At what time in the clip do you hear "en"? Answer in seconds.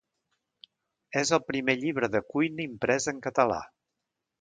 3.15-3.25